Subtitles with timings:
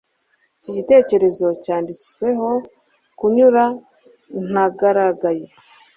[0.57, 2.49] Iki gitekerezo cyanditseho
[3.17, 3.63] kunyura
[4.51, 5.45] ntagaragaye